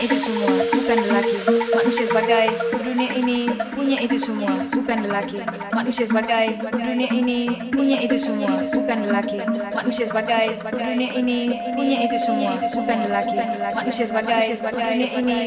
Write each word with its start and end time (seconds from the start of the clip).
itu 0.00 0.16
semua, 0.16 0.52
bukan 0.72 0.98
lelaki. 1.04 1.36
Manusia 1.76 2.04
sebagai 2.08 2.46
dunia 2.80 3.10
ini 3.12 3.38
punya 3.76 3.98
itu 4.00 4.16
semua, 4.16 4.52
bukan 4.72 4.98
lelaki. 5.04 5.38
Manusia 5.76 6.04
sebagai 6.08 6.46
dunia 6.72 7.08
ini 7.12 7.40
punya 7.68 7.98
itu 8.00 8.16
semua, 8.16 8.64
bukan 8.64 8.98
lelaki. 9.04 9.38
Manusia 9.76 10.04
sebagai 10.08 10.46
dunia 10.72 11.10
ini 11.20 11.38
punya 11.76 11.98
itu 12.08 12.16
semua, 12.16 12.56
bukan 12.56 12.98
lelaki. 13.06 13.38
Manusia 13.76 14.04
sebagai 14.08 14.44
dunia 14.56 15.04
ini. 15.20 15.38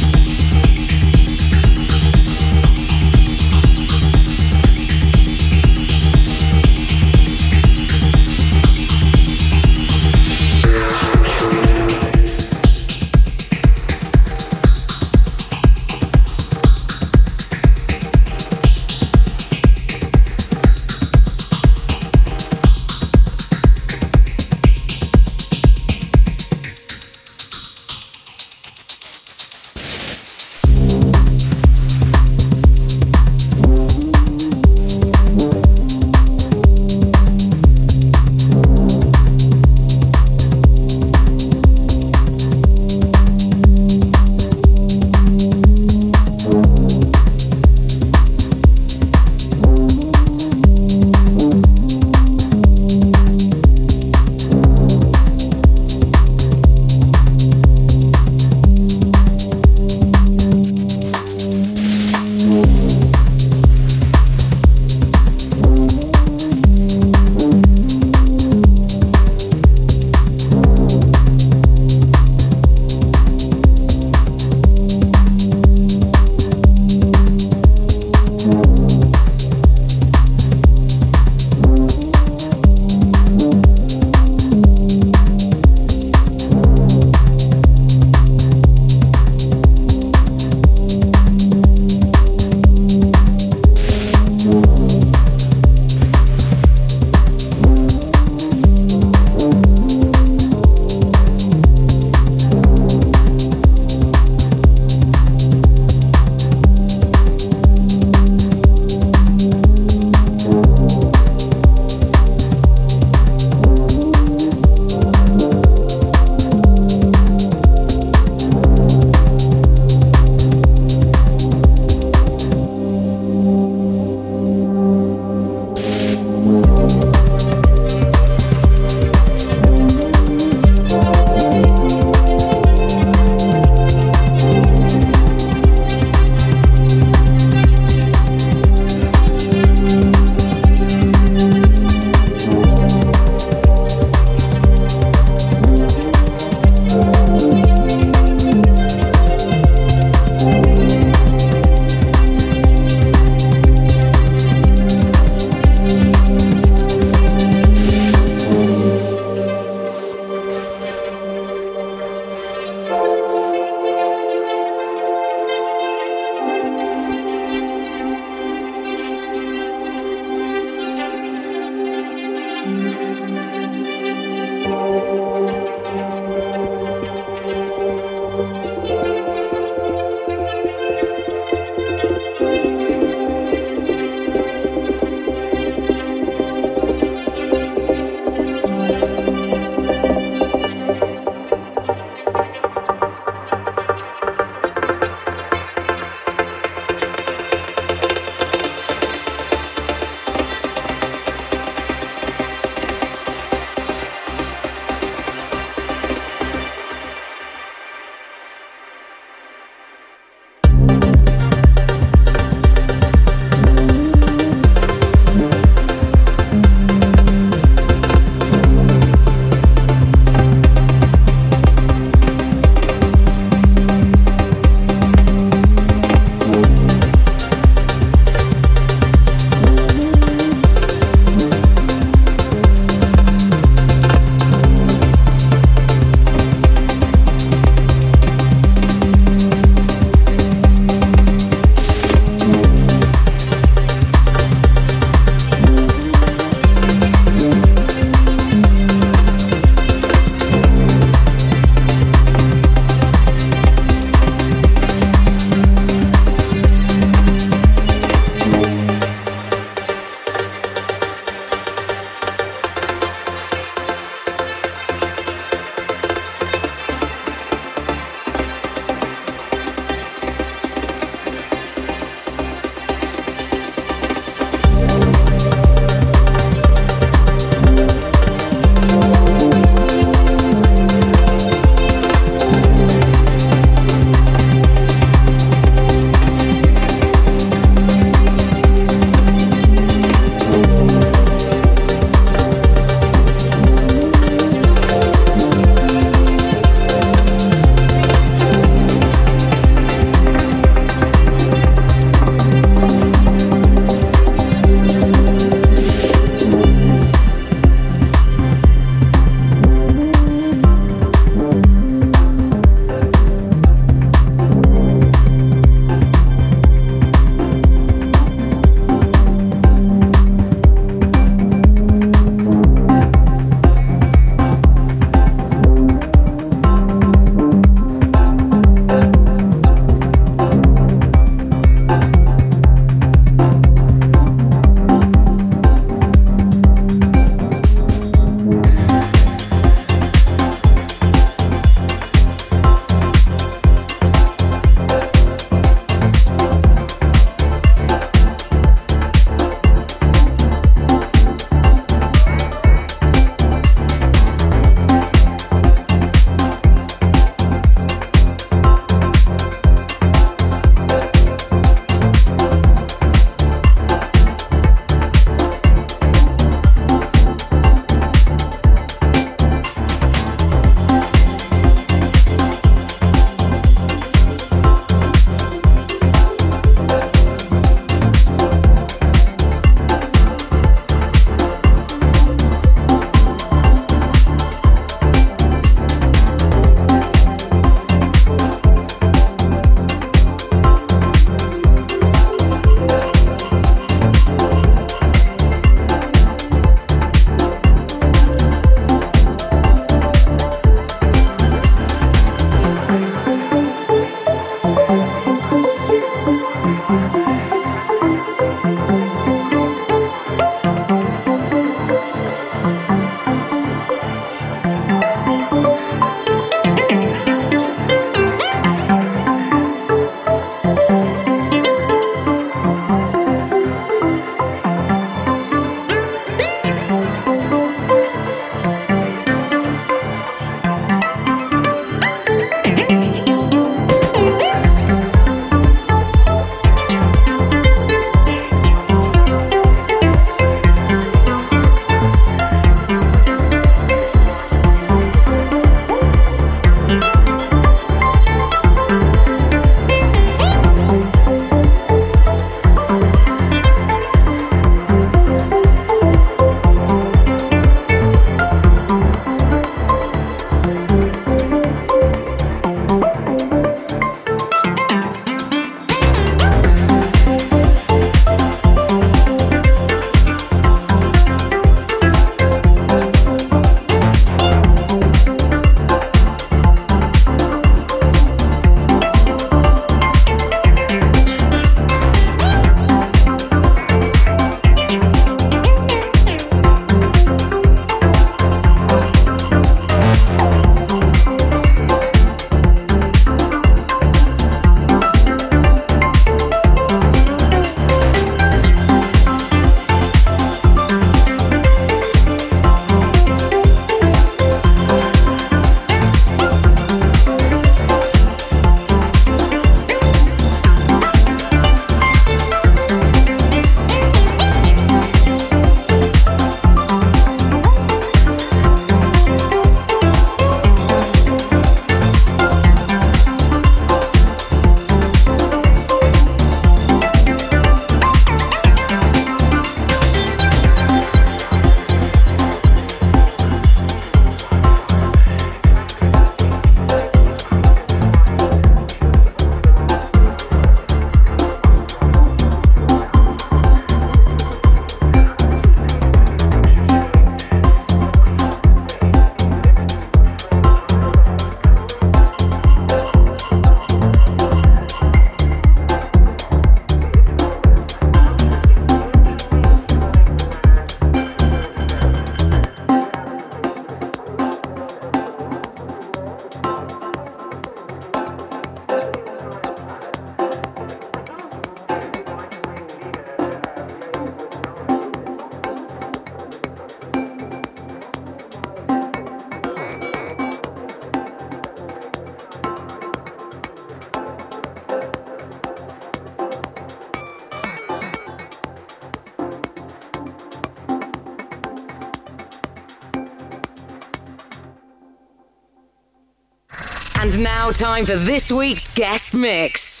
Time 597.81 598.05
for 598.05 598.15
this 598.15 598.51
week's 598.51 598.87
guest 598.93 599.33
mix. 599.33 600.00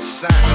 sign. 0.00 0.49